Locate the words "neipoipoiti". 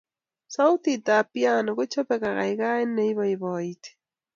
2.95-3.89